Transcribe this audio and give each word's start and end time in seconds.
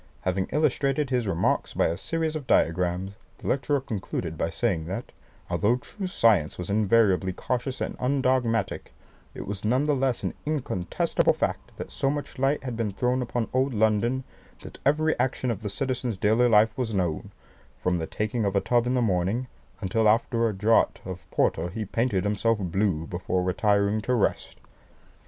Having 0.21 0.47
illustrated 0.51 1.11
his 1.11 1.27
remarks 1.27 1.75
by 1.75 1.85
a 1.85 1.95
series 1.95 2.35
of 2.35 2.47
diagrams, 2.47 3.11
the 3.37 3.45
lecturer 3.47 3.79
concluded 3.79 4.35
by 4.35 4.49
saying 4.49 4.85
that, 4.87 5.11
although 5.47 5.75
true 5.75 6.07
science 6.07 6.57
was 6.57 6.71
invariably 6.71 7.31
cautious 7.31 7.79
and 7.79 7.95
undogmatic, 7.99 8.93
it 9.35 9.45
was 9.45 9.63
none 9.63 9.85
the 9.85 9.93
less 9.95 10.23
an 10.23 10.33
incontestable 10.43 11.33
fact 11.33 11.71
that 11.77 11.91
so 11.91 12.09
much 12.09 12.39
light 12.39 12.63
had 12.63 12.75
been 12.75 12.89
thrown 12.89 13.21
upon 13.21 13.47
old 13.53 13.75
London, 13.75 14.23
that 14.61 14.79
every 14.87 15.13
action 15.19 15.51
of 15.51 15.61
the 15.61 15.69
citizens' 15.69 16.17
daily 16.17 16.49
life 16.49 16.75
was 16.79 16.95
known, 16.95 17.29
from 17.77 17.97
the 17.99 18.07
taking 18.07 18.43
of 18.43 18.55
a 18.55 18.59
tub 18.59 18.87
in 18.87 18.95
the 18.95 19.03
morning, 19.03 19.45
until 19.81 20.09
after 20.09 20.49
a 20.49 20.51
draught 20.53 20.99
of 21.05 21.29
porter 21.29 21.69
he 21.69 21.85
painted 21.85 22.23
himself 22.23 22.57
blue 22.57 23.05
before 23.05 23.43
retiring 23.43 24.01
to 24.01 24.15
rest." 24.15 24.55